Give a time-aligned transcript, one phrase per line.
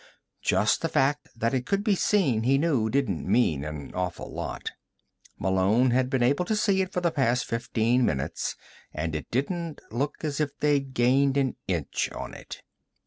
[0.41, 4.71] Just the fact that it could be seen, he knew, didn't mean an awful lot.
[5.37, 8.55] Malone had been able to see it for the past fifteen minutes,
[8.91, 12.63] and it didn't look as if they'd gained an inch on it.